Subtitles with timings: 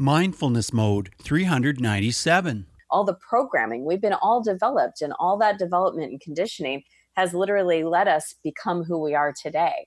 [0.00, 2.64] Mindfulness Mode 397.
[2.90, 6.82] All the programming we've been all developed, and all that development and conditioning
[7.16, 9.86] has literally let us become who we are today.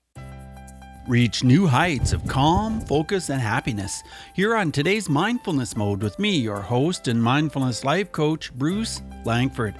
[1.08, 4.04] Reach new heights of calm, focus, and happiness
[4.34, 9.74] here on today's Mindfulness Mode with me, your host and mindfulness life coach, Bruce Langford.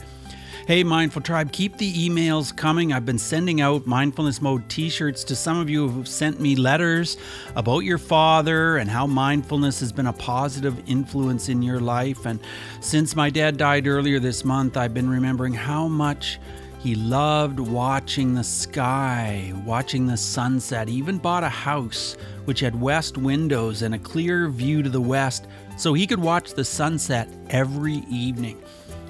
[0.67, 2.95] Hey, Mindful Tribe, keep the emails coming.
[2.95, 6.57] I've been sending out Mindfulness Mode t shirts to some of you who've sent me
[6.57, 7.19] letters
[7.55, 12.25] about your father and how mindfulness has been a positive influence in your life.
[12.25, 12.41] And
[12.81, 16.41] since my dad died earlier this month, I've been remembering how much
[16.79, 20.89] he loved watching the sky, watching the sunset.
[20.89, 24.99] He even bought a house which had west windows and a clear view to the
[24.99, 28.63] west so he could watch the sunset every evening.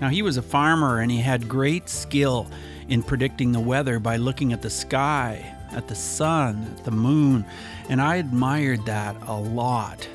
[0.04, 2.46] Now, he was a farmer and he had great skill
[2.90, 7.46] in predicting the weather by looking at the sky, at the sun, at the moon,
[7.88, 10.06] and I admired that a lot.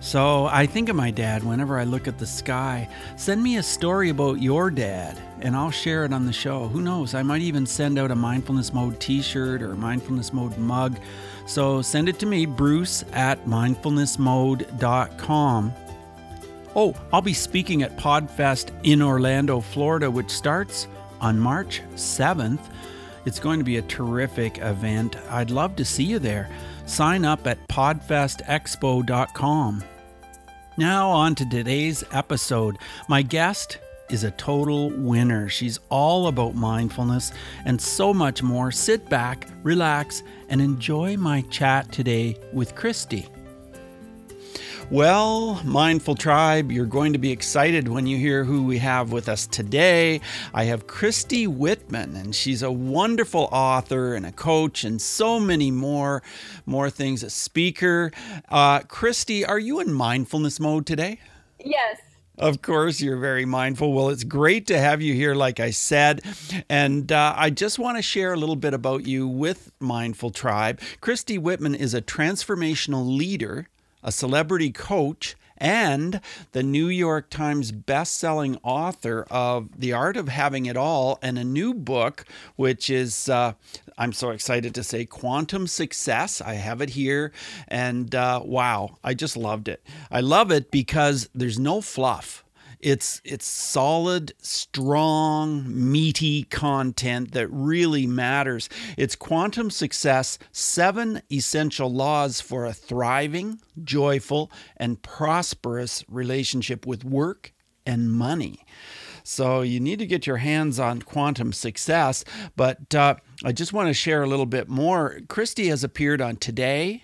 [0.00, 2.90] So I think of my dad whenever I look at the sky.
[3.16, 6.68] Send me a story about your dad, and I'll share it on the show.
[6.68, 7.14] Who knows?
[7.14, 10.98] I might even send out a Mindfulness Mode t shirt or Mindfulness Mode mug.
[11.46, 15.72] So send it to me, bruce at mindfulnessmode.com.
[16.74, 20.88] Oh, I'll be speaking at PodFest in Orlando, Florida, which starts
[21.20, 22.60] on March 7th.
[23.26, 25.16] It's going to be a terrific event.
[25.30, 26.48] I'd love to see you there.
[26.86, 29.84] Sign up at podfestexpo.com.
[30.78, 32.78] Now, on to today's episode.
[33.06, 33.76] My guest
[34.08, 35.50] is a total winner.
[35.50, 37.32] She's all about mindfulness
[37.66, 38.72] and so much more.
[38.72, 43.28] Sit back, relax, and enjoy my chat today with Christy.
[44.92, 49.26] Well, Mindful Tribe, you're going to be excited when you hear who we have with
[49.26, 50.20] us today.
[50.52, 55.70] I have Christy Whitman, and she's a wonderful author and a coach and so many
[55.70, 56.22] more,
[56.66, 58.12] more things, a speaker.
[58.50, 61.20] Uh, Christy, are you in mindfulness mode today?
[61.58, 61.98] Yes.
[62.36, 63.94] Of course, you're very mindful.
[63.94, 66.20] Well, it's great to have you here, like I said.
[66.68, 70.82] And uh, I just want to share a little bit about you with Mindful Tribe.
[71.00, 73.68] Christy Whitman is a transformational leader
[74.02, 76.20] a celebrity coach, and
[76.50, 81.44] the New York Times best-selling author of The Art of Having It All and a
[81.44, 82.24] new book
[82.56, 83.52] which is uh,
[83.96, 86.40] I'm so excited to say Quantum Success.
[86.40, 87.30] I have it here
[87.68, 89.86] and uh, wow, I just loved it.
[90.10, 92.44] I love it because there's no fluff.
[92.82, 98.68] It's it's solid, strong, meaty content that really matters.
[98.98, 107.52] It's quantum success, seven essential laws for a thriving, joyful, and prosperous relationship with work
[107.86, 108.64] and money.
[109.24, 112.24] So you need to get your hands on quantum success.
[112.56, 113.14] But uh,
[113.44, 115.20] I just want to share a little bit more.
[115.28, 117.02] Christy has appeared on Today,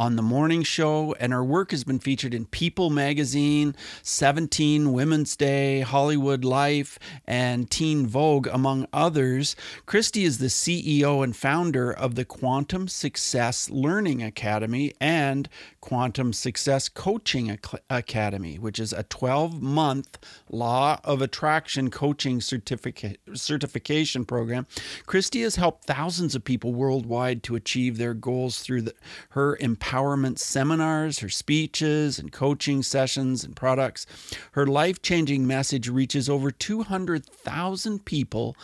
[0.00, 5.36] on the morning show, and her work has been featured in People magazine, 17, Women's
[5.36, 9.54] Day, Hollywood Life, and Teen Vogue, among others.
[9.84, 15.50] Christy is the CEO and founder of the Quantum Success Learning Academy and
[15.82, 17.58] Quantum Success Coaching
[17.90, 20.18] Academy, which is a 12 month
[20.48, 24.66] law of attraction coaching certificate, certification program.
[25.04, 28.94] Christy has helped thousands of people worldwide to achieve their goals through the,
[29.30, 34.06] her empowerment empowerment seminars, her speeches and coaching sessions and products.
[34.52, 38.56] Her life changing message reaches over 200,000 people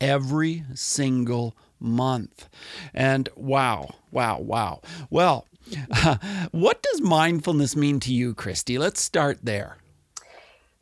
[0.00, 2.48] every single month.
[2.92, 4.82] And wow, wow, wow.
[5.10, 5.46] Well,
[6.50, 8.78] what does mindfulness mean to you, Christy?
[8.78, 9.78] Let's start there.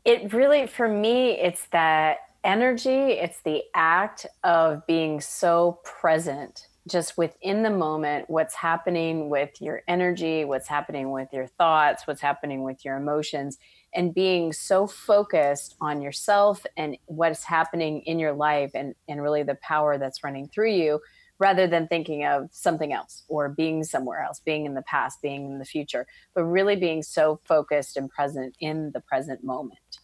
[0.04, 7.16] It really, for me, it's that energy, it's the act of being so present just
[7.16, 12.62] within the moment what's happening with your energy, what's happening with your thoughts, what's happening
[12.62, 13.59] with your emotions,
[13.94, 19.43] and being so focused on yourself and what's happening in your life and, and really
[19.43, 21.00] the power that's running through you
[21.38, 25.47] rather than thinking of something else or being somewhere else, being in the past, being
[25.47, 29.99] in the future, but really being so focused and present in the present moment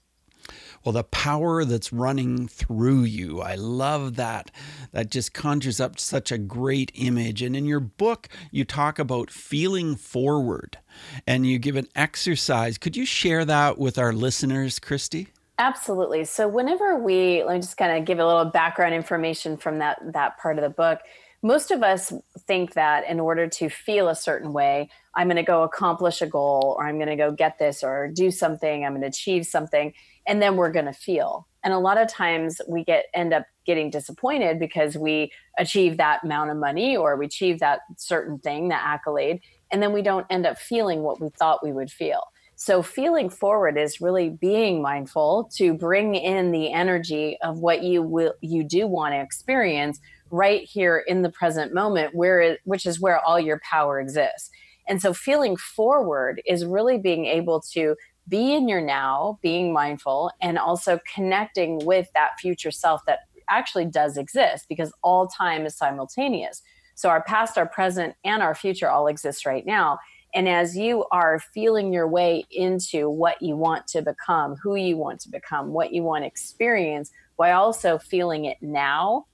[0.85, 4.51] well the power that's running through you i love that.
[4.93, 7.43] That just conjures up such a great image.
[7.43, 10.79] And in your book you talk about feeling forward
[11.27, 12.79] and you give an exercise.
[12.79, 15.29] Could you share that with our listeners christy?
[15.59, 16.25] Absolutely.
[16.25, 19.99] So whenever we let me just kind of give a little background information from that
[20.13, 21.01] that part of the book
[21.43, 22.13] most of us
[22.47, 26.27] think that in order to feel a certain way, I'm going to go accomplish a
[26.27, 29.47] goal or I'm going to go get this or do something, I'm going to achieve
[29.47, 29.93] something
[30.27, 31.47] and then we're going to feel.
[31.65, 36.25] And a lot of times we get end up getting disappointed because we achieve that
[36.25, 39.41] amount of money or we achieve that certain thing that accolade
[39.71, 42.23] and then we don't end up feeling what we thought we would feel.
[42.61, 48.03] So, feeling forward is really being mindful to bring in the energy of what you
[48.03, 52.87] will you do want to experience right here in the present moment, where it, which
[52.87, 54.51] is where all your power exists.
[54.89, 57.95] And so, feeling forward is really being able to
[58.29, 63.87] be in your now, being mindful, and also connecting with that future self that actually
[63.87, 66.63] does exist because all time is simultaneous.
[66.95, 69.99] So our past, our present, and our future all exist right now.
[70.35, 74.97] And as you are feeling your way into what you want to become, who you
[74.97, 79.27] want to become, what you want to experience, while also feeling it now,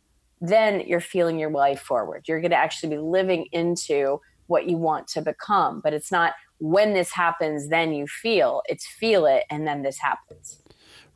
[0.48, 2.24] then you're feeling your way forward.
[2.28, 5.80] You're going to actually be living into what you want to become.
[5.80, 9.98] But it's not when this happens, then you feel, it's feel it, and then this
[9.98, 10.60] happens.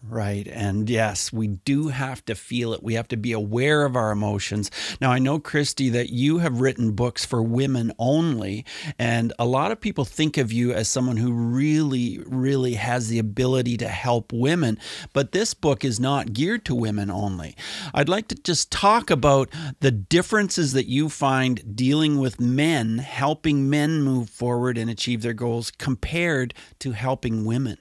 [0.00, 0.46] Right.
[0.46, 2.84] And yes, we do have to feel it.
[2.84, 4.70] We have to be aware of our emotions.
[5.00, 8.64] Now, I know, Christy, that you have written books for women only.
[8.96, 13.18] And a lot of people think of you as someone who really, really has the
[13.18, 14.78] ability to help women.
[15.12, 17.56] But this book is not geared to women only.
[17.92, 23.68] I'd like to just talk about the differences that you find dealing with men, helping
[23.68, 27.78] men move forward and achieve their goals compared to helping women.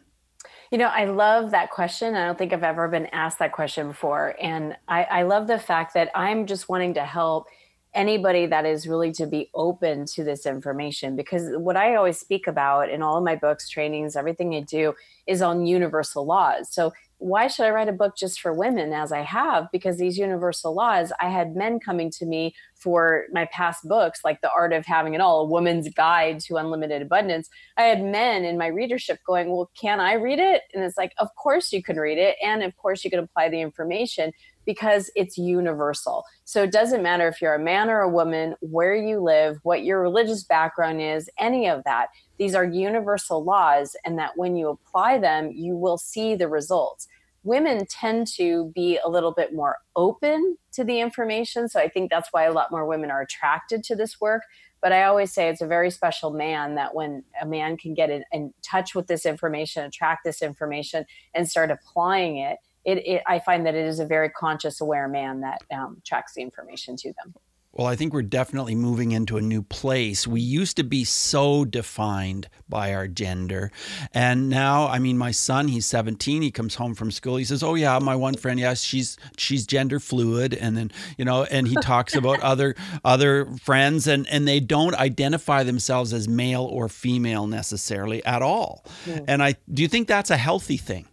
[0.72, 2.16] You know, I love that question.
[2.16, 4.36] I don't think I've ever been asked that question before.
[4.42, 7.48] And I, I, love the fact that I'm just wanting to help
[7.94, 12.48] anybody that is really to be open to this information because what I always speak
[12.48, 14.94] about in all of my books, trainings, everything I do
[15.26, 16.70] is on universal laws.
[16.70, 19.68] So why should I write a book just for women as I have?
[19.72, 24.42] Because these universal laws, I had men coming to me for my past books, like
[24.42, 27.50] The Art of Having It All, A Woman's Guide to Unlimited Abundance.
[27.76, 30.64] I had men in my readership going, Well, can I read it?
[30.74, 32.36] And it's like, Of course you can read it.
[32.44, 34.32] And of course you can apply the information
[34.68, 36.24] because it's universal.
[36.44, 39.84] So it doesn't matter if you're a man or a woman, where you live, what
[39.84, 42.08] your religious background is, any of that.
[42.38, 47.08] These are universal laws, and that when you apply them, you will see the results.
[47.44, 51.70] Women tend to be a little bit more open to the information.
[51.70, 54.44] So I think that's why a lot more women are attracted to this work.
[54.82, 58.10] But I always say it's a very special man that when a man can get
[58.10, 63.24] in, in touch with this information, attract this information, and start applying it, it, it,
[63.26, 66.96] I find that it is a very conscious, aware man that um, tracks the information
[66.98, 67.34] to them.
[67.78, 70.26] Well, I think we're definitely moving into a new place.
[70.26, 73.72] We used to be so defined by our gender.
[74.14, 77.36] And now, I mean, my son, he's 17, he comes home from school.
[77.38, 81.26] He says, "Oh yeah, my one friend, yes, she's she's gender fluid." And then, you
[81.26, 82.76] know, and he talks about other
[83.06, 88.84] other friends and and they don't identify themselves as male or female necessarily at all.
[89.06, 89.26] Mm.
[89.28, 91.06] And I do you think that's a healthy thing?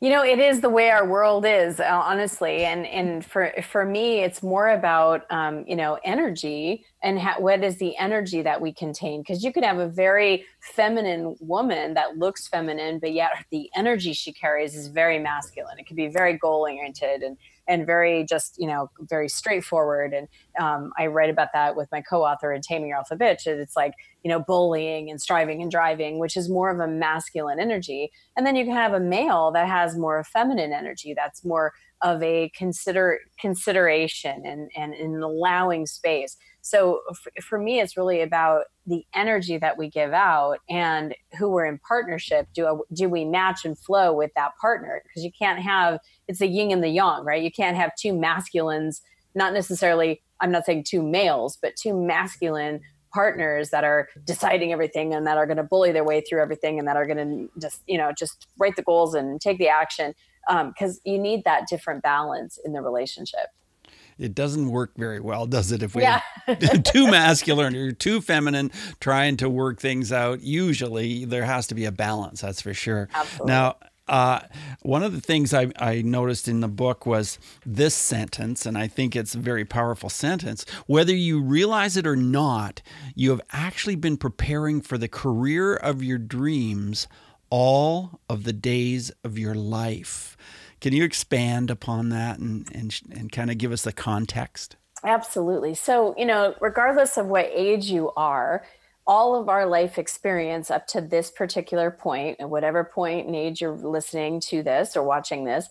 [0.00, 3.84] You know, it is the way our world is, uh, honestly, and and for for
[3.84, 8.60] me, it's more about um, you know energy and ha- what is the energy that
[8.60, 9.20] we contain.
[9.20, 14.12] Because you could have a very feminine woman that looks feminine, but yet the energy
[14.12, 15.78] she carries is very masculine.
[15.78, 17.36] It could be very goal oriented and
[17.66, 20.12] and very just you know very straightforward.
[20.12, 20.28] And
[20.60, 23.76] um, i write about that with my co-author in taming your alpha bitch And it's
[23.76, 28.10] like you know bullying and striving and driving which is more of a masculine energy.
[28.36, 31.72] And then you can have a male that has more of feminine energy that's more
[32.02, 38.22] of a consider consideration and and in allowing space so f- for me it's really
[38.22, 42.48] about the energy that we give out and who we're in partnership.
[42.54, 45.02] Do do we match and flow with that partner?
[45.04, 47.42] Because you can't have it's the yin and the yang right?
[47.42, 49.02] You can't have two masculines
[49.34, 52.80] not necessarily i'm not saying two males but two masculine
[53.12, 56.78] partners that are deciding everything and that are going to bully their way through everything
[56.78, 59.68] and that are going to just you know just write the goals and take the
[59.68, 60.14] action
[60.48, 63.48] because um, you need that different balance in the relationship
[64.18, 65.82] it doesn't work very well, does it?
[65.82, 66.20] If we yeah.
[66.84, 71.84] too masculine or too feminine trying to work things out, usually there has to be
[71.84, 72.40] a balance.
[72.40, 73.08] That's for sure.
[73.14, 73.46] Absolutely.
[73.52, 73.76] Now.
[74.06, 74.40] Uh,
[74.82, 78.86] one of the things I, I noticed in the book was this sentence, and I
[78.86, 80.66] think it's a very powerful sentence.
[80.86, 82.82] Whether you realize it or not,
[83.14, 87.08] you have actually been preparing for the career of your dreams
[87.48, 90.36] all of the days of your life.
[90.84, 94.76] Can you expand upon that and, and, and kind of give us the context?
[95.02, 95.72] Absolutely.
[95.72, 98.66] So, you know, regardless of what age you are,
[99.06, 103.62] all of our life experience up to this particular point, at whatever point in age
[103.62, 105.70] you're listening to this or watching this,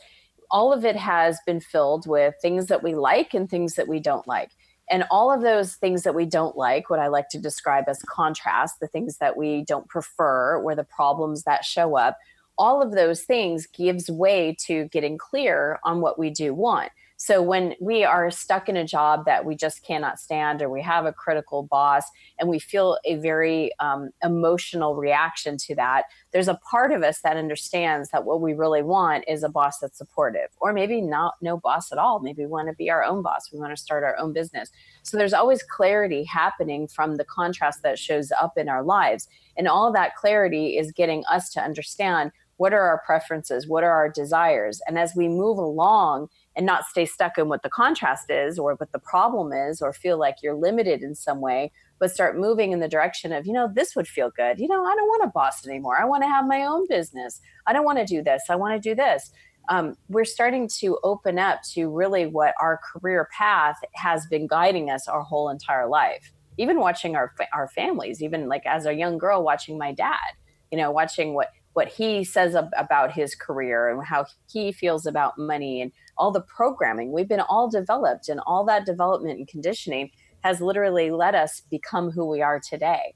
[0.49, 3.99] all of it has been filled with things that we like and things that we
[3.99, 4.49] don't like.
[4.89, 8.01] And all of those things that we don't like, what I like to describe as
[8.01, 12.17] contrast, the things that we don't prefer, or the problems that show up,
[12.57, 16.91] all of those things gives way to getting clear on what we do want.
[17.15, 20.81] So when we are stuck in a job that we just cannot stand, or we
[20.81, 22.03] have a critical boss,
[22.37, 27.21] and we feel a very um, emotional reaction to that, there's a part of us
[27.21, 31.35] that understands that what we really want is a boss that's supportive, or maybe not
[31.41, 32.19] no boss at all.
[32.19, 33.51] Maybe we want to be our own boss.
[33.53, 34.69] We want to start our own business.
[35.03, 39.69] So there's always clarity happening from the contrast that shows up in our lives, and
[39.69, 44.09] all that clarity is getting us to understand what are our preferences, what are our
[44.09, 48.59] desires, and as we move along and not stay stuck in what the contrast is
[48.59, 52.37] or what the problem is or feel like you're limited in some way but start
[52.37, 54.59] moving in the direction of you know this would feel good.
[54.59, 55.97] You know i don't want a boss anymore.
[55.99, 57.39] I want to have my own business.
[57.65, 58.43] I don't want to do this.
[58.49, 59.31] I want to do this.
[59.69, 64.89] Um, we're starting to open up to really what our career path has been guiding
[64.89, 66.33] us our whole entire life.
[66.57, 70.33] Even watching our our families even like as a young girl watching my dad
[70.73, 75.05] you know watching what what he says ab- about his career and how he feels
[75.05, 79.47] about money and all the programming we've been all developed and all that development and
[79.47, 80.09] conditioning
[80.43, 83.15] has literally let us become who we are today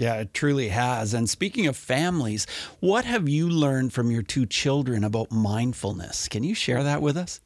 [0.00, 1.12] yeah, it truly has.
[1.12, 2.46] And speaking of families,
[2.80, 6.26] what have you learned from your two children about mindfulness?
[6.26, 7.42] Can you share that with us?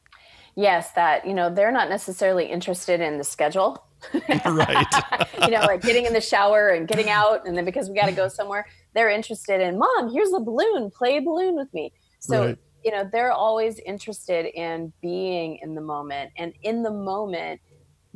[0.55, 3.85] Yes, that, you know, they're not necessarily interested in the schedule.
[4.45, 4.87] right.
[5.41, 7.45] you know, like getting in the shower and getting out.
[7.45, 10.89] And then because we got to go somewhere, they're interested in, Mom, here's a balloon,
[10.89, 11.93] play a balloon with me.
[12.19, 12.57] So, right.
[12.83, 16.31] you know they're always interested in being in the moment.
[16.37, 17.61] And in the moment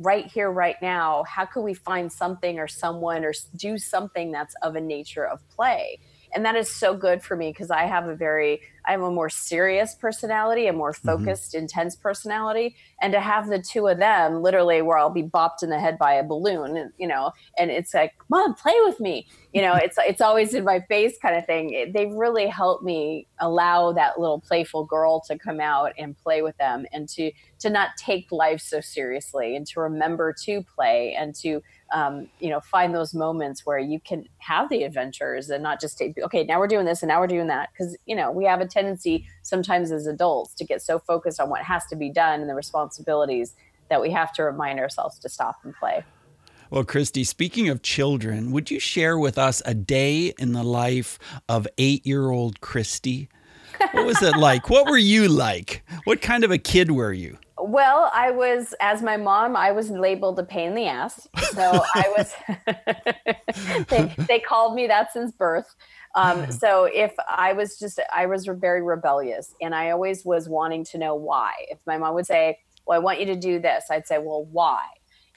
[0.00, 4.54] right here right now how can we find something or someone or do something that's
[4.62, 6.00] of a nature of play
[6.34, 9.10] and that is so good for me because i have a very i have a
[9.10, 11.08] more serious personality a more mm-hmm.
[11.08, 11.62] focused mm-hmm.
[11.62, 15.70] intense personality and to have the two of them literally where i'll be bopped in
[15.70, 19.60] the head by a balloon you know and it's like mom play with me you
[19.60, 23.92] know it's it's always in my face kind of thing they've really helped me allow
[23.92, 27.90] that little playful girl to come out and play with them and to to not
[27.98, 31.60] take life so seriously and to remember to play and to
[31.92, 35.98] um, you know find those moments where you can have the adventures and not just
[35.98, 38.44] take okay now we're doing this and now we're doing that because you know we
[38.44, 42.10] have a tendency sometimes as adults to get so focused on what has to be
[42.10, 43.54] done and the responsibilities
[43.88, 46.04] that we have to remind ourselves to stop and play
[46.70, 51.18] well, Christy, speaking of children, would you share with us a day in the life
[51.48, 53.28] of eight year old Christy?
[53.90, 54.70] What was it like?
[54.70, 55.82] what were you like?
[56.04, 57.38] What kind of a kid were you?
[57.62, 61.28] Well, I was, as my mom, I was labeled a pain in the ass.
[61.52, 65.74] So I was, they, they called me that since birth.
[66.14, 70.84] Um, so if I was just, I was very rebellious and I always was wanting
[70.86, 71.52] to know why.
[71.68, 74.44] If my mom would say, Well, I want you to do this, I'd say, Well,
[74.50, 74.82] why?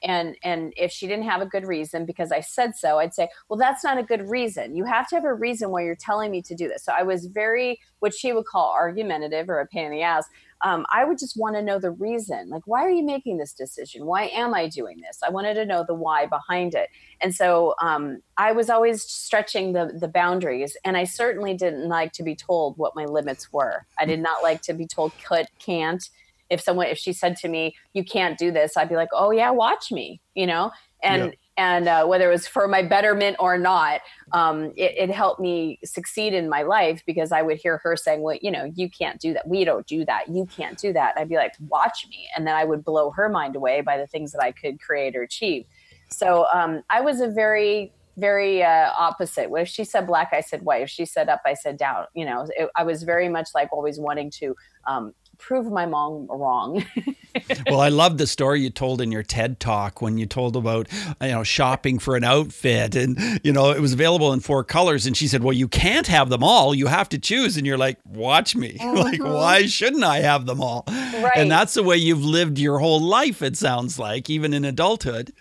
[0.04, 3.28] and and if she didn't have a good reason because i said so i'd say
[3.48, 6.30] well that's not a good reason you have to have a reason why you're telling
[6.30, 9.68] me to do this so i was very what she would call argumentative or a
[9.68, 10.26] pain in the ass
[10.64, 12.50] um, I would just want to know the reason.
[12.50, 14.06] Like, why are you making this decision?
[14.06, 15.20] Why am I doing this?
[15.22, 16.90] I wanted to know the why behind it.
[17.22, 20.78] And so um, I was always stretching the, the boundaries.
[20.86, 23.86] And I certainly didn't like to be told what my limits were.
[24.00, 26.10] I did not like to be told could, can't.
[26.50, 29.32] If someone, if she said to me, you can't do this, I'd be like, oh,
[29.32, 30.72] yeah, watch me, you know?
[31.02, 35.40] And, and uh, whether it was for my betterment or not um, it, it, helped
[35.40, 38.90] me succeed in my life because i would hear her saying well you know you
[38.90, 39.48] can't do that.
[39.48, 40.28] We don't do that.
[40.30, 41.16] You can't do that.
[41.16, 42.28] And i'd be like watch me.
[42.36, 45.16] And then i would blow her mind away by the things that i could create
[45.16, 45.66] or achieve.
[46.10, 49.50] So um, i was a very very uh, opposite.
[49.52, 50.84] If she said black i said white.
[50.84, 52.06] If she said up i said down.
[52.14, 54.56] You know it, i was very much like always wanting to
[54.88, 55.14] um,
[55.46, 56.86] prove my mom wrong.
[57.68, 60.88] well, I love the story you told in your TED talk when you told about
[61.22, 65.06] you know shopping for an outfit and you know it was available in four colors
[65.06, 66.74] and she said, "Well, you can't have them all.
[66.74, 68.78] You have to choose." And you're like, "Watch me.
[68.84, 68.98] Mm-hmm.
[68.98, 71.32] like why shouldn't I have them all?" Right.
[71.36, 75.34] And that's the way you've lived your whole life it sounds like, even in adulthood.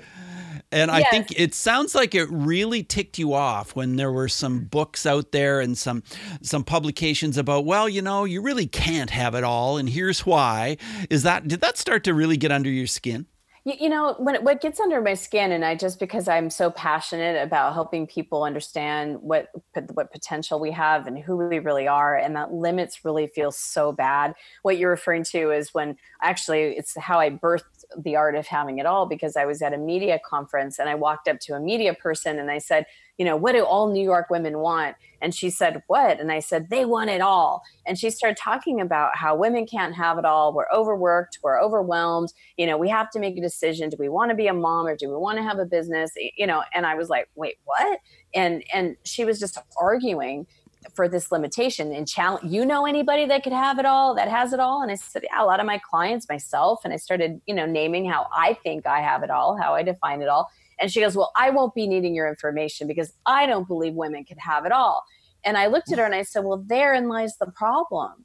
[0.72, 1.04] And yes.
[1.06, 5.04] I think it sounds like it really ticked you off when there were some books
[5.04, 6.02] out there and some
[6.40, 10.78] some publications about, well, you know, you really can't have it all, and here's why.
[11.10, 13.26] Is that did that start to really get under your skin?
[13.64, 16.70] You, you know, when what gets under my skin, and I just because I'm so
[16.70, 19.50] passionate about helping people understand what
[19.92, 23.92] what potential we have and who we really are, and that limits really feel so
[23.92, 24.34] bad.
[24.62, 28.78] What you're referring to is when actually it's how I birthed the art of having
[28.78, 31.60] it all because I was at a media conference and I walked up to a
[31.60, 32.86] media person and I said,
[33.22, 34.96] you know, what do all New York women want?
[35.20, 36.18] And she said, what?
[36.18, 37.62] And I said, they want it all.
[37.86, 40.52] And she started talking about how women can't have it all.
[40.52, 42.32] We're overworked, we're overwhelmed.
[42.56, 43.90] You know, we have to make a decision.
[43.90, 46.10] Do we want to be a mom or do we want to have a business?
[46.36, 48.00] You know, and I was like, wait, what?
[48.34, 50.48] And and she was just arguing
[50.96, 54.52] for this limitation and challenge you know anybody that could have it all that has
[54.52, 57.40] it all and i said yeah a lot of my clients myself and i started
[57.46, 60.50] you know naming how i think i have it all how i define it all
[60.82, 64.24] and she goes well i won't be needing your information because i don't believe women
[64.24, 65.04] can have it all.
[65.44, 68.24] And i looked at her and i said well therein lies the problem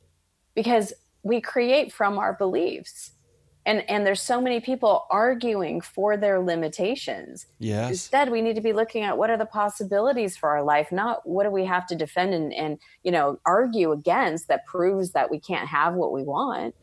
[0.56, 0.92] because
[1.24, 3.12] we create from our beliefs.
[3.66, 7.48] And and there's so many people arguing for their limitations.
[7.60, 7.90] Yes.
[7.90, 11.28] Instead we need to be looking at what are the possibilities for our life not
[11.28, 15.30] what do we have to defend and, and you know argue against that proves that
[15.30, 16.74] we can't have what we want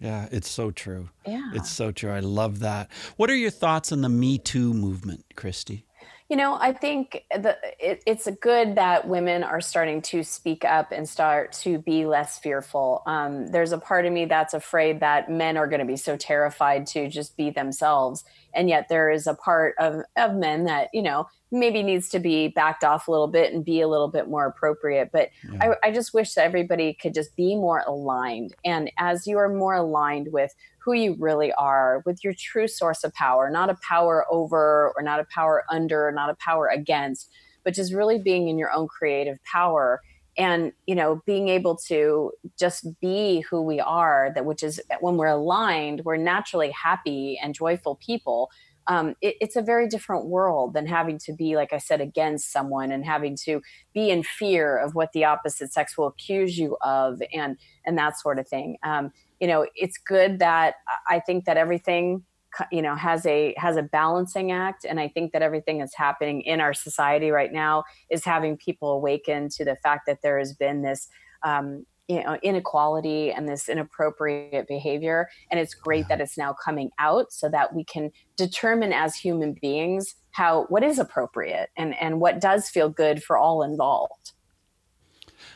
[0.00, 1.08] yeah it's so true.
[1.26, 1.50] Yeah.
[1.54, 2.10] it's so true.
[2.10, 2.90] I love that.
[3.16, 5.86] What are your thoughts on the me too movement christy?
[6.30, 10.92] You know, I think the, it, it's good that women are starting to speak up
[10.92, 13.02] and start to be less fearful.
[13.04, 16.16] Um, there's a part of me that's afraid that men are going to be so
[16.16, 18.22] terrified to just be themselves.
[18.54, 22.18] And yet there is a part of, of men that, you know, maybe needs to
[22.18, 25.10] be backed off a little bit and be a little bit more appropriate.
[25.12, 25.74] But yeah.
[25.82, 28.54] I, I just wish that everybody could just be more aligned.
[28.64, 33.04] And as you are more aligned with who you really are with your true source
[33.04, 37.30] of power, not a power over or not a power under, not a power against,
[37.64, 40.00] but just really being in your own creative power
[40.38, 45.16] and you know being able to just be who we are that which is when
[45.16, 48.48] we're aligned we're naturally happy and joyful people
[48.86, 52.52] um, it, it's a very different world than having to be like i said against
[52.52, 53.60] someone and having to
[53.94, 58.18] be in fear of what the opposite sex will accuse you of and and that
[58.18, 58.76] sort of thing.
[58.82, 60.74] Um, you know it's good that
[61.08, 62.22] i think that everything
[62.70, 64.84] you know has a has a balancing act.
[64.84, 68.92] And i think that everything that's happening in our society right now is having people
[68.92, 71.08] awaken to the fact that there has been this
[71.42, 76.90] um, you know inequality and this inappropriate behavior and it's great that it's now coming
[76.98, 82.20] out so that we can determine as human beings how what is appropriate and and
[82.20, 84.32] what does feel good for all involved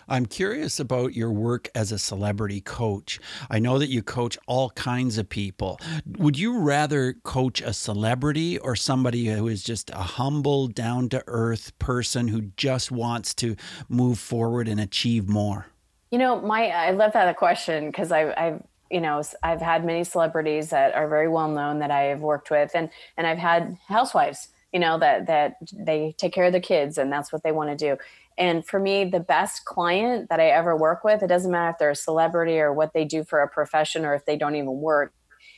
[0.09, 3.21] I'm curious about your work as a celebrity coach.
[3.51, 5.79] I know that you coach all kinds of people.
[6.19, 11.23] Would you rather coach a celebrity or somebody who is just a humble, down to
[11.27, 13.57] earth person who just wants to
[13.89, 15.67] move forward and achieve more?
[16.15, 20.05] You know, my I love that question because I've, I've you know I've had many
[20.05, 23.77] celebrities that are very well known that I have worked with, and and I've had
[23.89, 27.51] housewives you know that that they take care of the kids and that's what they
[27.51, 28.01] want to do.
[28.39, 31.79] And for me, the best client that I ever work with, it doesn't matter if
[31.79, 34.81] they're a celebrity or what they do for a profession or if they don't even
[34.81, 35.13] work,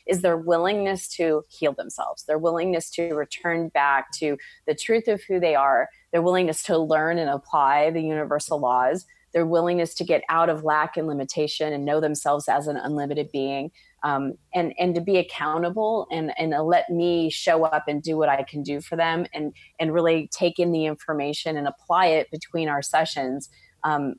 [0.07, 5.23] is their willingness to heal themselves, their willingness to return back to the truth of
[5.25, 9.05] who they are, their willingness to learn and apply the universal laws,
[9.37, 13.29] their willingness to get out of lack and limitation and know themselves as an unlimited
[13.31, 13.71] being,
[14.03, 18.31] um, and and to be accountable and and let me show up and do what
[18.31, 22.31] I can do for them and and really take in the information and apply it
[22.31, 23.51] between our sessions.
[23.85, 24.15] Um,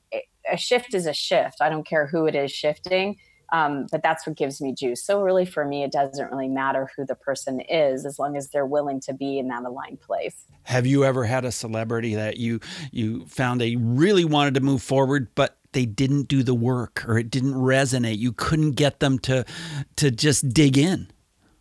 [0.48, 1.62] a shift is a shift.
[1.62, 3.18] I don't care who it is shifting,
[3.52, 5.04] um, but that's what gives me juice.
[5.04, 8.50] So really, for me, it doesn't really matter who the person is as long as
[8.50, 10.36] they're willing to be in that aligned place.
[10.64, 12.60] Have you ever had a celebrity that you
[12.92, 17.18] you found they really wanted to move forward, but they didn't do the work or
[17.18, 18.18] it didn't resonate.
[18.18, 19.46] You couldn't get them to
[19.98, 21.08] to just dig in.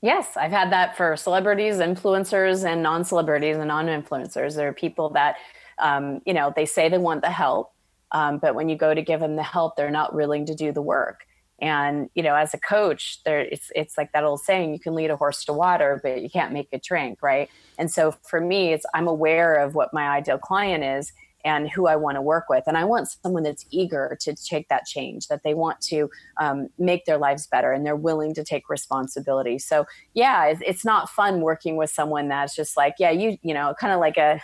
[0.02, 4.54] Yes, I've had that for celebrities, influencers, and non-celebrities and non-influencers.
[4.54, 5.36] There are people that,
[5.78, 7.72] um, you know, they say they want the help,
[8.12, 10.70] um, but when you go to give them the help, they're not willing to do
[10.70, 11.25] the work.
[11.60, 14.94] And you know, as a coach, there it's it's like that old saying: you can
[14.94, 17.48] lead a horse to water, but you can't make it drink, right?
[17.78, 21.12] And so for me, it's I'm aware of what my ideal client is,
[21.46, 22.64] and who I want to work with.
[22.66, 26.68] And I want someone that's eager to take that change, that they want to um,
[26.76, 29.60] make their lives better and they're willing to take responsibility.
[29.60, 33.54] So, yeah, it's, it's not fun working with someone that's just like, yeah, you, you
[33.54, 34.40] know, kind of like a,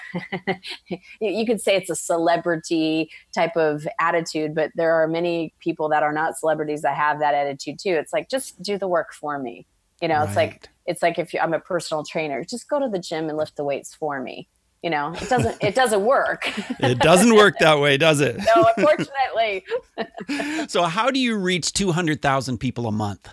[1.20, 6.04] you could say it's a celebrity type of attitude, but there are many people that
[6.04, 7.94] are not celebrities that have that attitude too.
[7.94, 9.66] It's like, just do the work for me.
[10.00, 10.28] You know, right.
[10.28, 13.28] it's like, it's like if you, I'm a personal trainer, just go to the gym
[13.28, 14.48] and lift the weights for me
[14.82, 16.50] you know it doesn't it doesn't work.
[16.80, 18.36] It doesn't work that way does it?
[18.54, 19.64] No unfortunately.
[20.68, 23.28] So how do you reach 200000 people a month?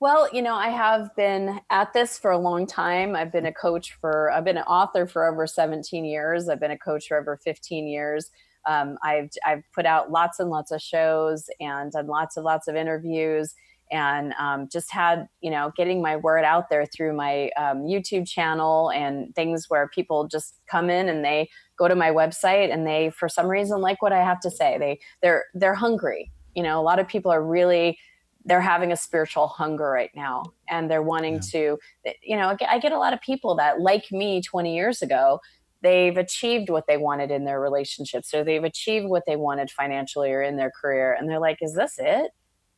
[0.00, 3.16] Well you know i have been at this for a long time.
[3.16, 6.48] I've been a coach for i've been an author for over 17 years.
[6.48, 8.30] I've been a coach for over 15 years.
[8.66, 12.66] Um, I've, I've put out lots and lots of shows and done lots and lots
[12.66, 13.54] of interviews
[13.90, 18.26] and um, just had you know getting my word out there through my um, youtube
[18.26, 22.86] channel and things where people just come in and they go to my website and
[22.86, 24.78] they for some reason like what i have to say.
[24.78, 26.32] They they're they're hungry.
[26.54, 27.98] You know a lot of people are really
[28.46, 31.40] they're having a spiritual hunger right now and they're wanting yeah.
[31.52, 31.78] to
[32.22, 35.40] you know i get a lot of people that like me 20 years ago
[35.82, 40.30] they've achieved what they wanted in their relationships or they've achieved what they wanted financially
[40.30, 42.30] or in their career and they're like is this it,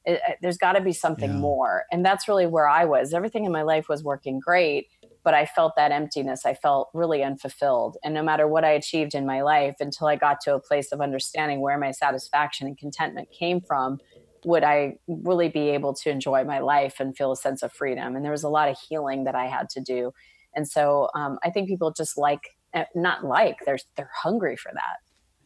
[0.06, 1.36] it there's got to be something yeah.
[1.36, 4.88] more and that's really where i was everything in my life was working great
[5.24, 9.14] but i felt that emptiness i felt really unfulfilled and no matter what i achieved
[9.14, 12.78] in my life until i got to a place of understanding where my satisfaction and
[12.78, 13.98] contentment came from
[14.46, 18.14] would I really be able to enjoy my life and feel a sense of freedom?
[18.14, 20.12] And there was a lot of healing that I had to do.
[20.54, 24.70] And so um, I think people just like, eh, not like, they're, they're hungry for
[24.72, 24.98] that.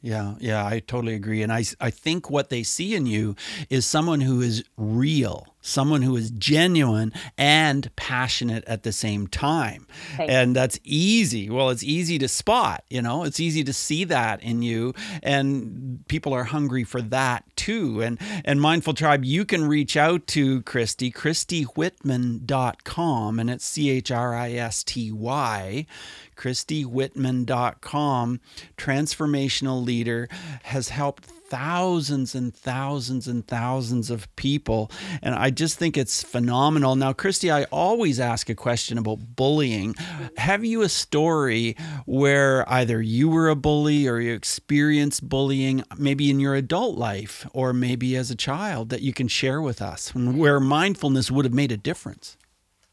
[0.02, 1.42] Yeah, yeah, I totally agree.
[1.42, 3.36] And I, I think what they see in you
[3.68, 9.86] is someone who is real, someone who is genuine and passionate at the same time.
[10.16, 11.50] Thank and that's easy.
[11.50, 14.94] Well, it's easy to spot, you know, it's easy to see that in you.
[15.22, 18.00] And people are hungry for that too.
[18.00, 24.10] And and Mindful Tribe, you can reach out to Christy, ChristyWhitman.com, and it's C H
[24.10, 25.84] R I S T Y.
[26.40, 28.40] ChristyWhitman.com,
[28.76, 30.28] transformational leader,
[30.62, 34.90] has helped thousands and thousands and thousands of people.
[35.20, 36.94] And I just think it's phenomenal.
[36.94, 39.96] Now, Christy, I always ask a question about bullying.
[40.36, 41.76] Have you a story
[42.06, 47.46] where either you were a bully or you experienced bullying, maybe in your adult life
[47.52, 51.52] or maybe as a child, that you can share with us, where mindfulness would have
[51.52, 52.36] made a difference?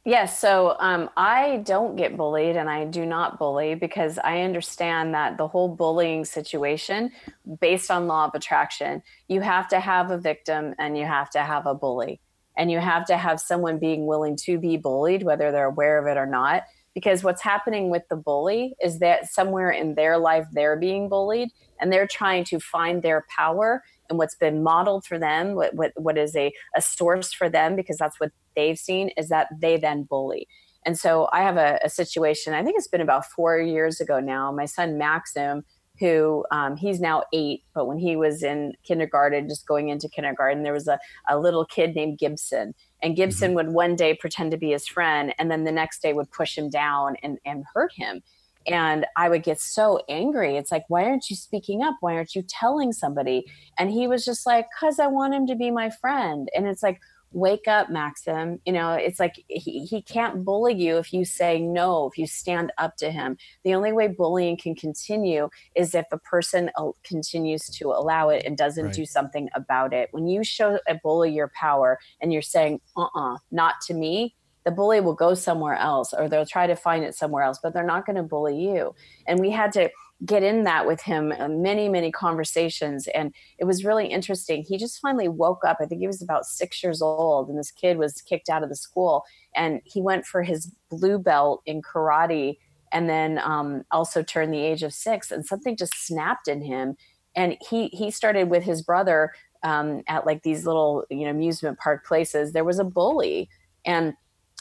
[0.08, 0.40] Yes.
[0.40, 5.38] So um, I don't get bullied and I do not bully because I understand that
[5.38, 7.12] the whole bullying situation,
[7.60, 11.40] based on law of attraction, you have to have a victim and you have to
[11.40, 12.22] have a bully.
[12.56, 16.08] And you have to have someone being willing to be bullied, whether they're aware of
[16.08, 16.64] it or not.
[16.94, 21.50] Because what's happening with the bully is that somewhere in their life, they're being bullied
[21.82, 25.92] and they're trying to find their power and what's been modeled for them, what, what,
[25.98, 29.78] what is a, a source for them, because that's what they've seen, is that they
[29.78, 30.48] then bully.
[30.86, 34.20] And so I have a, a situation, I think it's been about four years ago
[34.20, 34.52] now.
[34.52, 35.64] My son Maxim,
[36.00, 40.64] who um, he's now eight, but when he was in kindergarten, just going into kindergarten,
[40.64, 42.74] there was a, a little kid named Gibson.
[43.02, 43.56] And Gibson mm-hmm.
[43.56, 46.58] would one day pretend to be his friend, and then the next day would push
[46.58, 48.22] him down and, and hurt him.
[48.68, 50.58] And I would get so angry.
[50.58, 51.96] It's like, why aren't you speaking up?
[52.02, 53.46] Why aren't you telling somebody?
[53.80, 56.50] And he was just like, because I want him to be my friend.
[56.56, 57.00] And it's like,
[57.32, 58.60] wake up, Maxim.
[58.66, 62.28] You know, it's like he, he can't bully you if you say no, if you
[62.28, 63.38] stand up to him.
[63.64, 66.72] The only way bullying can continue is if a person
[67.04, 68.94] continues to allow it and doesn't right.
[68.94, 70.10] do something about it.
[70.12, 73.94] When you show a bully your power and you're saying, uh uh-uh, uh, not to
[73.94, 74.36] me,
[74.66, 77.74] the bully will go somewhere else or they'll try to find it somewhere else, but
[77.74, 78.94] they're not going to bully you.
[79.26, 79.90] And we had to
[80.26, 84.64] get in that with him uh, many many conversations and it was really interesting.
[84.64, 87.72] He just finally woke up i think he was about six years old and this
[87.72, 89.24] kid was kicked out of the school
[89.56, 92.58] and he went for his blue belt in karate
[92.92, 96.96] and then um, also turned the age of six and something just snapped in him
[97.36, 99.32] and he he started with his brother
[99.64, 102.52] um, at like these little you know amusement park places.
[102.52, 103.50] There was a bully
[103.86, 104.14] and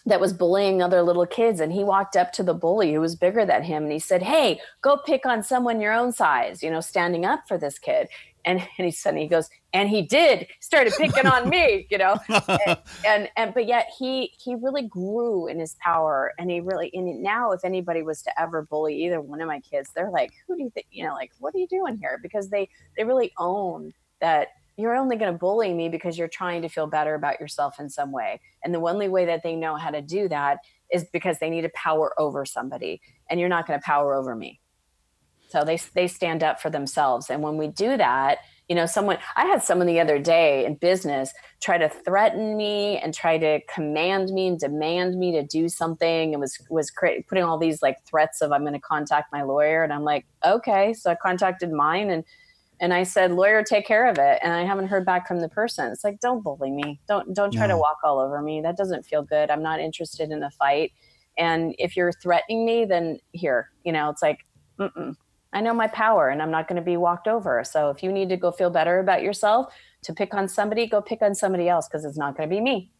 [0.06, 3.16] that was bullying other little kids and he walked up to the bully who was
[3.16, 6.70] bigger than him and he said hey go pick on someone your own size you
[6.70, 8.08] know standing up for this kid.
[8.44, 12.16] And, and he suddenly he goes and he did started picking on me you know?
[12.28, 16.90] And, and, and but yet he he really grew in his power and he really
[16.94, 20.30] and now if anybody was to ever bully either one of my kids they're like
[20.46, 22.20] who do you think you know like what are you doing here?
[22.22, 26.62] Because they they really own that you're only going to bully me because you're trying
[26.62, 28.40] to feel better about yourself in some way.
[28.62, 30.58] And the only way that they know how to do that
[30.92, 34.36] is because they need to power over somebody, and you're not going to power over
[34.36, 34.60] me.
[35.48, 39.18] So they they stand up for themselves, and when we do that, you know, someone
[39.36, 43.60] I had someone the other day in business try to threaten me and try to
[43.72, 47.80] command me and demand me to do something, and was was cra- putting all these
[47.80, 51.14] like threats of I'm going to contact my lawyer, and I'm like, okay, so I
[51.14, 52.24] contacted mine and
[52.80, 54.38] and I said, lawyer, take care of it.
[54.42, 55.90] And I haven't heard back from the person.
[55.90, 57.00] It's like, don't bully me.
[57.08, 57.74] Don't don't try no.
[57.74, 58.60] to walk all over me.
[58.60, 59.50] That doesn't feel good.
[59.50, 60.92] I'm not interested in a fight.
[61.38, 64.46] And if you're threatening me, then here, you know, it's like,
[64.78, 65.16] Mm-mm.
[65.52, 67.62] I know my power and I'm not going to be walked over.
[67.64, 71.00] So if you need to go feel better about yourself to pick on somebody, go
[71.00, 72.90] pick on somebody else because it's not going to be me.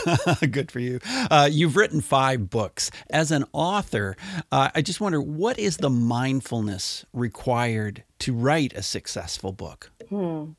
[0.50, 1.00] Good for you.
[1.30, 2.90] Uh, you've written five books.
[3.10, 4.16] As an author,
[4.50, 9.90] uh, I just wonder what is the mindfulness required to write a successful book?
[10.08, 10.52] Hmm.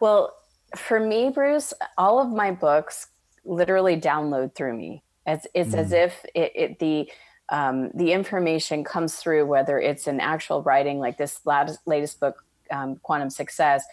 [0.00, 0.34] Well,
[0.76, 3.08] for me, Bruce, all of my books
[3.44, 5.02] literally download through me.
[5.26, 5.78] It's, it's mm.
[5.78, 7.10] as if it, it, the
[7.48, 12.44] um, the information comes through, whether it's an actual writing like this latest, latest book,
[12.72, 13.84] um, Quantum Success,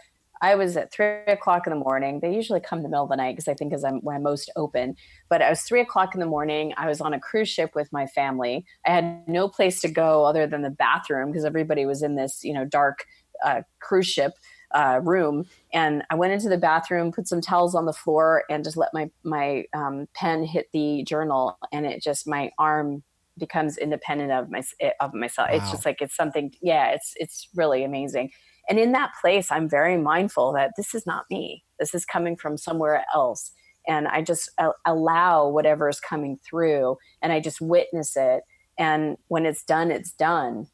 [0.43, 2.19] I was at three o'clock in the morning.
[2.19, 4.17] They usually come in the middle of the night because I think is I'm when
[4.17, 4.97] I'm most open.
[5.29, 6.73] But I was three o'clock in the morning.
[6.75, 8.65] I was on a cruise ship with my family.
[8.85, 12.43] I had no place to go other than the bathroom because everybody was in this,
[12.43, 13.05] you know, dark
[13.45, 14.33] uh, cruise ship
[14.71, 15.45] uh, room.
[15.71, 18.93] And I went into the bathroom, put some towels on the floor, and just let
[18.93, 21.57] my my um, pen hit the journal.
[21.71, 23.01] And it just my arm
[23.37, 24.61] becomes independent of my
[24.99, 25.49] of myself.
[25.49, 25.55] Wow.
[25.55, 26.53] It's just like it's something.
[26.61, 28.31] Yeah, it's it's really amazing.
[28.69, 31.63] And in that place, I'm very mindful that this is not me.
[31.79, 33.51] This is coming from somewhere else.
[33.87, 38.43] And I just uh, allow whatever is coming through and I just witness it.
[38.77, 40.67] And when it's done, it's done.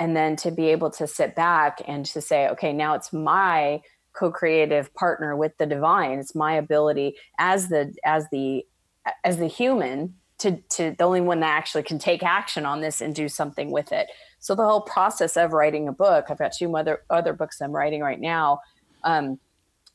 [0.00, 3.80] And then to be able to sit back and to say, okay, now it's my
[4.12, 6.18] co-creative partner with the divine.
[6.18, 8.64] It's my ability as the as the
[9.24, 13.00] as the human to to the only one that actually can take action on this
[13.00, 14.08] and do something with it.
[14.38, 17.72] So the whole process of writing a book, I've got two other other books I'm
[17.72, 18.60] writing right now,
[19.04, 19.38] um,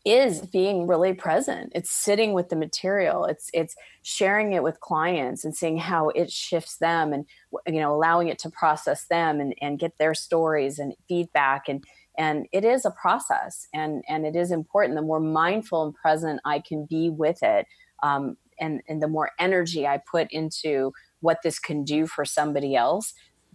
[0.06, 1.72] is being really present.
[1.74, 3.26] It's sitting with the material.
[3.26, 7.26] It's it's sharing it with clients and seeing how it shifts them, and
[7.66, 11.84] you know allowing it to process them and and get their stories and feedback and
[12.18, 14.96] and it is a process and and it is important.
[14.96, 17.66] The more mindful and present I can be with it,
[18.04, 22.76] um, and and the more energy I put into what this can do for somebody
[22.76, 23.14] else,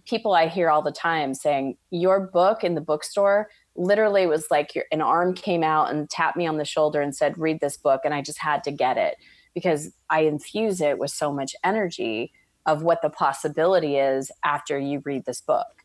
[0.09, 4.75] people I hear all the time saying, Your book in the bookstore literally was like
[4.75, 7.77] your, an arm came out and tapped me on the shoulder and said, Read this
[7.77, 8.01] book.
[8.03, 9.15] And I just had to get it
[9.53, 12.31] because I infuse it with so much energy
[12.65, 15.78] of what the possibility is after you read this book.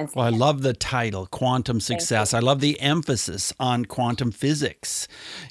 [0.00, 2.32] And well, I love the title, Quantum Success.
[2.32, 5.06] I love the emphasis on quantum physics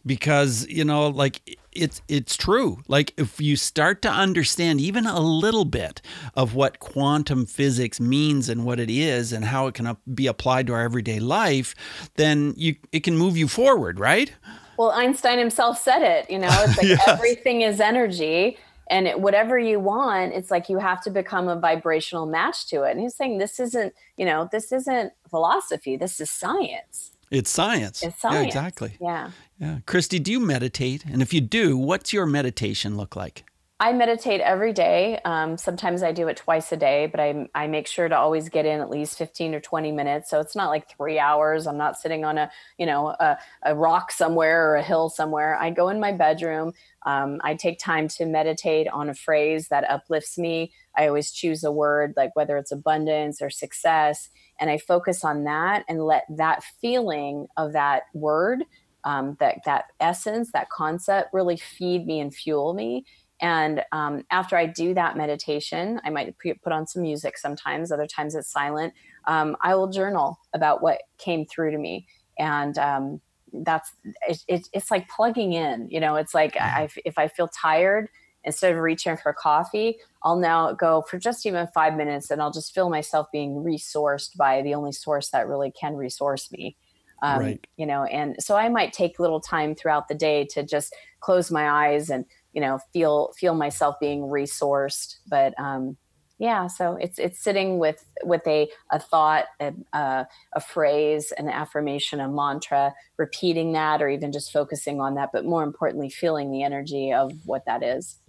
[0.07, 2.79] because, you know, like it's it's true.
[2.88, 6.01] Like if you start to understand even a little bit
[6.33, 10.65] of what quantum physics means and what it is and how it can be applied
[10.67, 11.75] to our everyday life,
[12.15, 14.33] then you it can move you forward, right?
[14.79, 17.07] Well, Einstein himself said it, you know, it's like yes.
[17.07, 18.57] everything is energy
[18.89, 22.84] and it, whatever you want it's like you have to become a vibrational match to
[22.84, 22.91] it.
[22.91, 25.97] And he's saying this isn't you know this isn't philosophy.
[25.97, 27.12] This is science.
[27.32, 28.02] It's science.
[28.02, 28.36] It's science.
[28.36, 28.93] yeah, exactly.
[28.99, 29.32] Yeah.
[29.60, 29.80] Yeah.
[29.86, 31.06] Christy do you meditate?
[31.06, 33.43] And if you do what's your meditation look like
[33.81, 35.21] I meditate every day.
[35.23, 38.49] Um, sometimes I do it twice a day, but I, I make sure to always
[38.49, 40.29] get in at least 15 or 20 minutes.
[40.29, 41.65] So it's not like three hours.
[41.65, 45.57] I'm not sitting on a, you know, a, a rock somewhere or a hill somewhere.
[45.57, 46.73] I go in my bedroom.
[47.05, 50.73] Um, I take time to meditate on a phrase that uplifts me.
[50.97, 54.27] I always choose a word like whether it's abundance or success.
[54.59, 58.65] And I focus on that and let that feeling of that word
[59.03, 63.05] um, that that essence, that concept, really feed me and fuel me.
[63.41, 68.08] And um, after I do that meditation, I might put on some music sometimes, other
[68.08, 68.93] times it's silent.
[69.25, 72.08] Um, I will journal about what came through to me.
[72.38, 73.21] And um,
[73.54, 73.91] that's,
[74.28, 76.82] it, it, it's like plugging in, you know, it's like mm-hmm.
[76.82, 78.10] I, if I feel tired,
[78.43, 82.52] instead of reaching for coffee, I'll now go for just even five minutes and I'll
[82.52, 86.78] just feel myself being resourced by the only source that really can resource me.
[87.21, 87.67] Um, right.
[87.75, 91.52] You know, and so I might take little time throughout the day to just close
[91.52, 95.15] my eyes and you know feel feel myself being resourced.
[95.27, 95.97] But um
[96.39, 101.49] yeah so it's it's sitting with with a a thought a, a, a phrase an
[101.49, 106.49] affirmation a mantra repeating that or even just focusing on that but more importantly feeling
[106.49, 108.19] the energy of what that is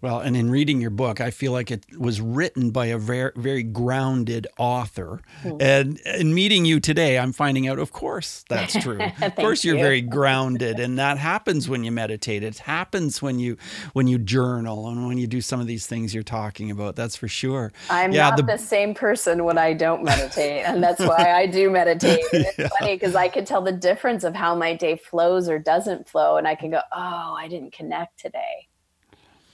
[0.00, 3.32] well, and in reading your book, I feel like it was written by a very,
[3.34, 5.20] very grounded author.
[5.42, 5.56] Mm-hmm.
[5.60, 9.00] And in meeting you today, I'm finding out, of course, that's true.
[9.20, 9.82] of course, you're you.
[9.82, 12.42] very grounded, and that happens when you meditate.
[12.42, 13.56] It happens when you
[13.92, 16.94] when you journal and when you do some of these things you're talking about.
[16.94, 17.72] That's for sure.
[17.90, 18.42] I'm yeah, not the...
[18.44, 22.24] the same person when I don't meditate, and that's why I do meditate.
[22.38, 22.68] It's yeah.
[22.78, 26.36] funny because I can tell the difference of how my day flows or doesn't flow,
[26.36, 28.68] and I can go, "Oh, I didn't connect today."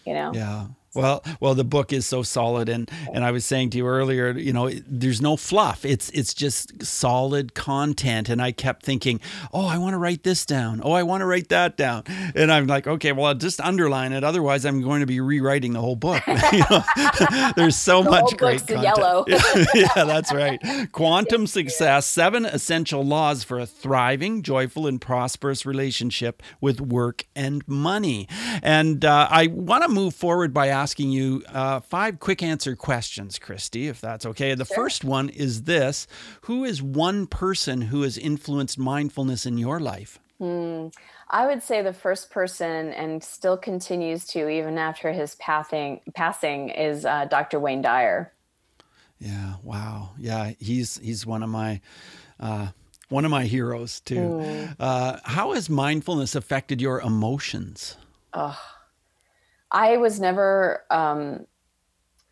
[0.04, 0.32] You know?
[0.34, 3.86] Yeah well, well, the book is so solid, and and I was saying to you
[3.86, 5.84] earlier, you know, there's no fluff.
[5.84, 9.20] It's it's just solid content, and I kept thinking,
[9.52, 10.80] oh, I want to write this down.
[10.84, 12.04] Oh, I want to write that down,
[12.36, 14.22] and I'm like, okay, well, I'll just underline it.
[14.22, 16.22] Otherwise, I'm going to be rewriting the whole book.
[17.56, 18.82] there's so the much great content.
[18.82, 19.24] Yellow.
[19.74, 20.60] yeah, that's right.
[20.92, 27.66] Quantum success: seven essential laws for a thriving, joyful, and prosperous relationship with work and
[27.66, 28.28] money.
[28.62, 32.76] And uh, I want to move forward by asking asking you uh, five quick answer
[32.76, 34.54] questions, Christy, if that's okay.
[34.54, 34.76] The sure.
[34.76, 36.06] first one is this
[36.42, 40.20] Who is one person who has influenced mindfulness in your life?
[40.38, 40.88] Hmm.
[41.30, 46.68] I would say the first person, and still continues to even after his passing, passing
[46.68, 47.58] is uh, Dr.
[47.58, 48.30] Wayne Dyer.
[49.18, 49.54] Yeah.
[49.62, 50.10] Wow.
[50.18, 50.52] Yeah.
[50.60, 51.80] He's he's one of my
[52.38, 52.68] uh,
[53.08, 54.16] one of my heroes too.
[54.16, 54.76] Mm.
[54.78, 57.96] Uh, how has mindfulness affected your emotions?
[58.34, 58.60] Oh,
[59.74, 60.84] I was never.
[60.90, 61.46] Um,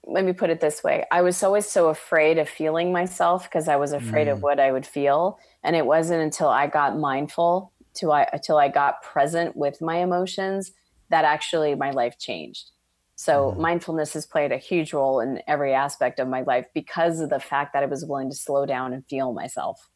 [0.05, 3.69] let me put it this way: I was always so afraid of feeling myself because
[3.69, 4.33] I was afraid mm.
[4.33, 8.59] of what I would feel, and it wasn't until I got mindful, to I until
[8.59, 10.71] I got present with my emotions,
[11.11, 12.71] that actually my life changed.
[13.17, 13.59] So mm.
[13.59, 17.41] mindfulness has played a huge role in every aspect of my life because of the
[17.41, 19.89] fact that I was willing to slow down and feel myself.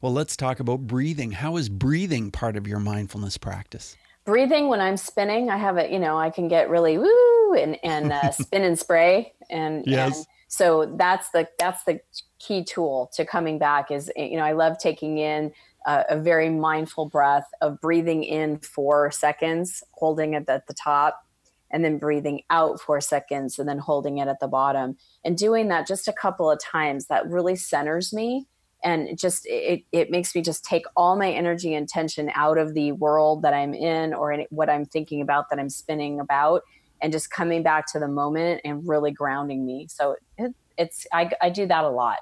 [0.00, 1.32] Well, let's talk about breathing.
[1.32, 3.96] How is breathing part of your mindfulness practice?
[4.24, 7.78] Breathing when I'm spinning, I have it, you know, I can get really woo and,
[7.84, 9.34] and uh, spin and spray.
[9.50, 10.16] And, yes.
[10.16, 12.00] and so that's the, that's the
[12.38, 15.52] key tool to coming back is, you know, I love taking in
[15.86, 21.24] a, a very mindful breath of breathing in four seconds, holding it at the top,
[21.70, 25.68] and then breathing out four seconds and then holding it at the bottom and doing
[25.68, 28.46] that just a couple of times that really centers me
[28.84, 32.74] and just it, it makes me just take all my energy and tension out of
[32.74, 36.62] the world that i'm in or in what i'm thinking about that i'm spinning about
[37.00, 41.30] and just coming back to the moment and really grounding me so it, it's I,
[41.40, 42.18] I do that a lot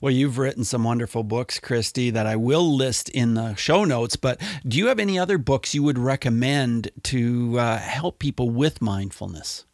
[0.00, 4.16] well, you've written some wonderful books, Christy, that I will list in the show notes.
[4.16, 8.82] But do you have any other books you would recommend to uh, help people with
[8.82, 9.64] mindfulness?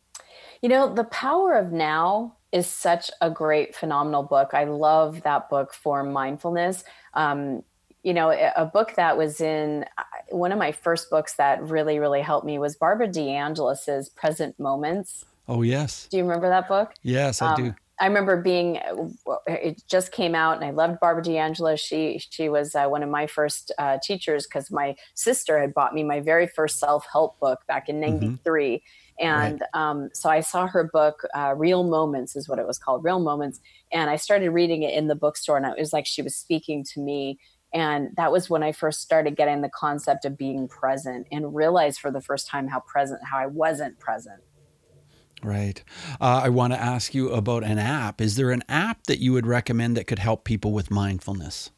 [0.63, 4.51] You know, The Power of Now is such a great, phenomenal book.
[4.53, 6.85] I love that book for mindfulness.
[7.15, 7.63] Um,
[8.03, 9.85] you know, a book that was in
[10.31, 15.25] one of my first books that really, really helped me was Barbara DeAngelis's Present Moments.
[15.49, 16.09] Oh, yes.
[16.11, 16.93] Do you remember that book?
[17.03, 17.75] Yes, I um, do.
[18.01, 18.81] I remember being
[19.47, 21.79] it just came out, and I loved Barbara DeAngelis.
[21.79, 25.93] She she was uh, one of my first uh, teachers because my sister had bought
[25.93, 28.77] me my very first self help book back in '93, mm-hmm.
[29.21, 29.91] And right.
[29.91, 33.21] um, so I saw her book, uh, Real Moments is what it was called, Real
[33.21, 33.61] Moments.
[33.93, 36.85] And I started reading it in the bookstore, and it was like she was speaking
[36.95, 37.39] to me.
[37.73, 42.01] And that was when I first started getting the concept of being present and realized
[42.01, 44.41] for the first time how present, how I wasn't present.
[45.43, 45.83] Right.
[46.21, 48.21] Uh, I want to ask you about an app.
[48.21, 51.71] Is there an app that you would recommend that could help people with mindfulness?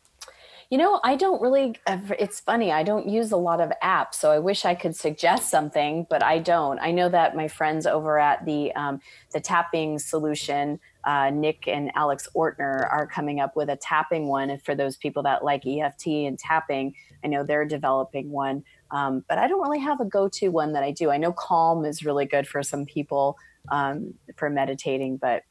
[0.73, 1.75] You know, I don't really,
[2.19, 4.15] it's funny, I don't use a lot of apps.
[4.15, 6.79] So I wish I could suggest something, but I don't.
[6.79, 8.99] I know that my friends over at the, um,
[9.35, 14.57] the tapping solution, uh, Nick and Alex Ortner, are coming up with a tapping one.
[14.61, 18.65] For those people that like EFT and tapping, I know they're developing one.
[18.91, 21.11] Um, but I don't really have a go to one that I do.
[21.11, 23.37] I know Calm is really good for some people
[23.71, 25.43] um, for meditating, but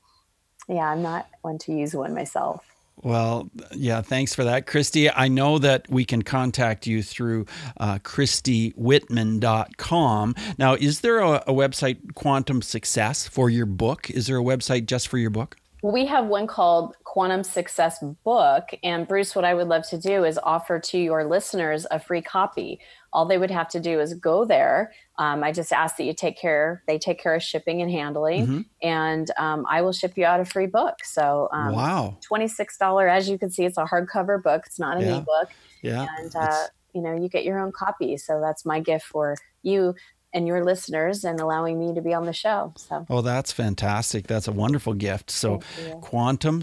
[0.68, 2.71] yeah, I'm not one to use one myself.
[3.04, 5.10] Well, yeah, thanks for that, Christy.
[5.10, 10.36] I know that we can contact you through uh, ChristyWhitman.com.
[10.58, 14.10] Now, is there a, a website, Quantum Success, for your book?
[14.10, 15.58] Is there a website just for your book?
[15.84, 18.70] we have one called Quantum Success Book.
[18.84, 22.22] And Bruce, what I would love to do is offer to your listeners a free
[22.22, 22.80] copy.
[23.14, 24.94] All they would have to do is go there.
[25.18, 28.48] Um, I just ask that you take care, they take care of shipping and handling,
[28.48, 28.62] mm-hmm.
[28.82, 31.04] and um, I will ship you out a free book.
[31.04, 32.18] So, um, wow.
[32.30, 33.10] $26.
[33.10, 35.18] As you can see, it's a hardcover book, it's not an yeah.
[35.18, 35.50] ebook.
[35.82, 36.08] Yeah.
[36.20, 38.18] And, uh, you know, you get your own copy.
[38.18, 39.96] So that's my gift for you
[40.34, 42.74] and your listeners and allowing me to be on the show.
[42.78, 44.28] So Oh, that's fantastic.
[44.28, 45.30] That's a wonderful gift.
[45.30, 45.60] So
[46.02, 46.62] quantum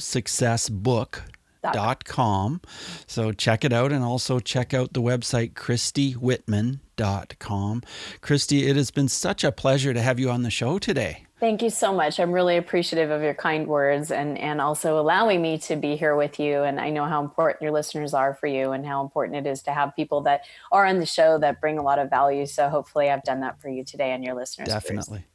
[1.61, 2.61] success dot com.
[3.07, 7.83] So check it out and also check out the website christywhitman.com.
[8.21, 11.25] Christy, it has been such a pleasure to have you on the show today.
[11.40, 12.18] Thank you so much.
[12.18, 16.16] I'm really appreciative of your kind words and, and also allowing me to be here
[16.16, 16.64] with you.
[16.64, 19.62] And I know how important your listeners are for you and how important it is
[19.62, 20.40] to have people that
[20.73, 22.44] are on the show that bring a lot of value.
[22.44, 24.66] So hopefully I've done that for you today and your listeners.
[24.66, 25.27] Definitely.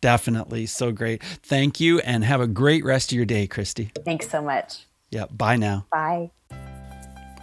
[0.00, 0.66] Definitely.
[0.66, 1.24] So great.
[1.24, 3.90] Thank you and have a great rest of your day, Christy.
[4.04, 4.86] Thanks so much.
[5.10, 5.26] Yeah.
[5.30, 5.86] Bye now.
[5.90, 6.30] Bye.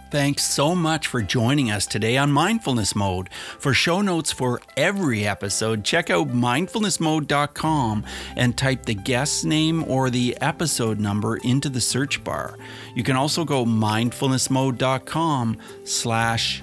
[0.08, 3.28] Thanks so much for joining us today on Mindfulness Mode.
[3.58, 8.04] For show notes for every episode, check out mindfulnessmode.com
[8.36, 12.56] and type the guest name or the episode number into the search bar.
[12.94, 16.62] You can also go mindfulnessmode.com slash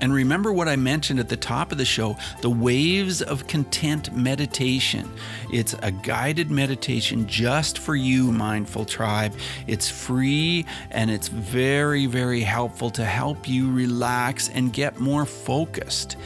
[0.00, 4.16] And remember what I mentioned at the top of the show the Waves of Content
[4.16, 5.10] meditation.
[5.52, 9.34] It's a guided meditation just for you, Mindful Tribe.
[9.66, 16.16] It's free and it's very, very helpful to help you relax and get more focused.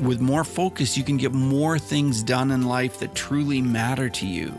[0.00, 4.26] with more focus, you can get more things done in life that truly matter to
[4.26, 4.58] you.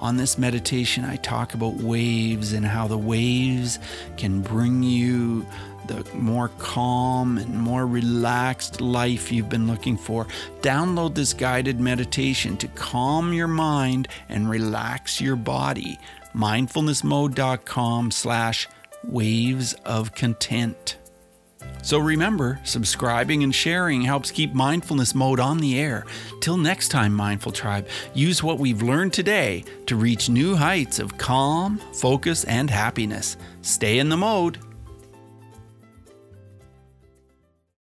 [0.00, 3.80] On this meditation, I talk about waves and how the waves
[4.16, 5.44] can bring you
[5.88, 10.26] the more calm and more relaxed life you've been looking for.
[10.60, 15.98] Download this guided meditation to calm your mind and relax your body.
[16.34, 18.68] mindfulnessmode.com slash
[19.04, 20.96] waves of content.
[21.82, 26.04] So remember, subscribing and sharing helps keep mindfulness mode on the air.
[26.40, 31.16] Till next time, Mindful Tribe, use what we've learned today to reach new heights of
[31.18, 33.36] calm, focus, and happiness.
[33.62, 34.58] Stay in the mode.